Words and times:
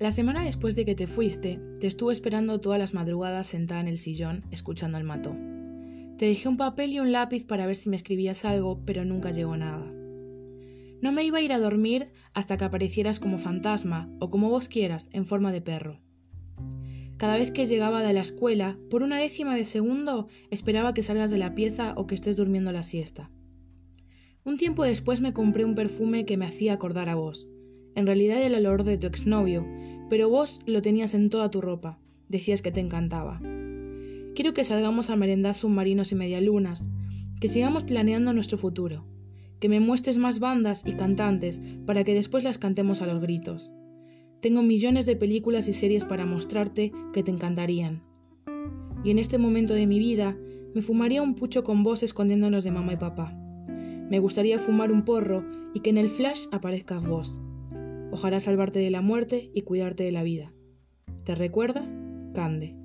La 0.00 0.10
semana 0.10 0.44
después 0.44 0.74
de 0.74 0.84
que 0.84 0.96
te 0.96 1.06
fuiste, 1.06 1.60
te 1.78 1.86
estuve 1.86 2.12
esperando 2.12 2.60
todas 2.60 2.80
las 2.80 2.94
madrugadas 2.94 3.46
sentada 3.46 3.80
en 3.80 3.86
el 3.86 3.96
sillón, 3.96 4.44
escuchando 4.50 4.98
el 4.98 5.04
mató. 5.04 5.36
Te 6.18 6.26
dejé 6.26 6.48
un 6.48 6.56
papel 6.56 6.92
y 6.92 6.98
un 6.98 7.12
lápiz 7.12 7.44
para 7.44 7.64
ver 7.64 7.76
si 7.76 7.88
me 7.88 7.94
escribías 7.94 8.44
algo, 8.44 8.80
pero 8.84 9.04
nunca 9.04 9.30
llegó 9.30 9.56
nada. 9.56 9.84
No 11.00 11.12
me 11.12 11.22
iba 11.22 11.38
a 11.38 11.42
ir 11.42 11.52
a 11.52 11.60
dormir 11.60 12.10
hasta 12.32 12.56
que 12.56 12.64
aparecieras 12.64 13.20
como 13.20 13.38
fantasma, 13.38 14.10
o 14.18 14.30
como 14.30 14.50
vos 14.50 14.68
quieras, 14.68 15.08
en 15.12 15.26
forma 15.26 15.52
de 15.52 15.60
perro. 15.60 16.00
Cada 17.16 17.36
vez 17.36 17.52
que 17.52 17.66
llegaba 17.66 18.02
de 18.02 18.12
la 18.12 18.20
escuela, 18.20 18.76
por 18.90 19.04
una 19.04 19.18
décima 19.18 19.54
de 19.54 19.64
segundo, 19.64 20.26
esperaba 20.50 20.92
que 20.92 21.04
salgas 21.04 21.30
de 21.30 21.38
la 21.38 21.54
pieza 21.54 21.94
o 21.96 22.08
que 22.08 22.16
estés 22.16 22.36
durmiendo 22.36 22.72
la 22.72 22.82
siesta. 22.82 23.30
Un 24.42 24.56
tiempo 24.56 24.82
después 24.82 25.20
me 25.20 25.32
compré 25.32 25.64
un 25.64 25.76
perfume 25.76 26.26
que 26.26 26.36
me 26.36 26.46
hacía 26.46 26.72
acordar 26.72 27.08
a 27.08 27.14
vos. 27.14 27.48
En 27.94 28.06
realidad 28.06 28.38
era 28.38 28.58
el 28.58 28.66
olor 28.66 28.84
de 28.84 28.98
tu 28.98 29.06
exnovio, 29.06 29.66
pero 30.10 30.28
vos 30.28 30.60
lo 30.66 30.82
tenías 30.82 31.14
en 31.14 31.30
toda 31.30 31.50
tu 31.50 31.60
ropa. 31.60 31.98
Decías 32.28 32.62
que 32.62 32.72
te 32.72 32.80
encantaba. 32.80 33.40
Quiero 34.34 34.52
que 34.52 34.64
salgamos 34.64 35.10
a 35.10 35.16
merendar 35.16 35.54
submarinos 35.54 36.10
y 36.10 36.16
medialunas, 36.16 36.88
que 37.40 37.48
sigamos 37.48 37.84
planeando 37.84 38.32
nuestro 38.32 38.58
futuro, 38.58 39.04
que 39.60 39.68
me 39.68 39.80
muestres 39.80 40.18
más 40.18 40.40
bandas 40.40 40.82
y 40.84 40.94
cantantes 40.94 41.60
para 41.86 42.02
que 42.04 42.14
después 42.14 42.42
las 42.42 42.58
cantemos 42.58 43.00
a 43.00 43.06
los 43.06 43.20
gritos. 43.20 43.70
Tengo 44.40 44.62
millones 44.62 45.06
de 45.06 45.16
películas 45.16 45.68
y 45.68 45.72
series 45.72 46.04
para 46.04 46.26
mostrarte 46.26 46.92
que 47.12 47.22
te 47.22 47.30
encantarían. 47.30 48.02
Y 49.04 49.10
en 49.10 49.18
este 49.18 49.38
momento 49.38 49.74
de 49.74 49.86
mi 49.86 49.98
vida 49.98 50.36
me 50.74 50.82
fumaría 50.82 51.22
un 51.22 51.34
pucho 51.34 51.62
con 51.62 51.82
vos 51.82 52.02
escondiéndonos 52.02 52.64
de 52.64 52.70
mamá 52.72 52.94
y 52.94 52.96
papá. 52.96 53.32
Me 54.10 54.18
gustaría 54.18 54.58
fumar 54.58 54.90
un 54.90 55.04
porro 55.04 55.44
y 55.72 55.80
que 55.80 55.90
en 55.90 55.98
el 55.98 56.08
flash 56.08 56.46
aparezcas 56.50 57.06
vos. 57.06 57.40
Ojalá 58.14 58.38
salvarte 58.38 58.78
de 58.78 58.90
la 58.90 59.00
muerte 59.00 59.50
y 59.52 59.62
cuidarte 59.62 60.04
de 60.04 60.12
la 60.12 60.22
vida. 60.22 60.52
¿Te 61.24 61.34
recuerda? 61.34 61.84
Cande. 62.32 62.76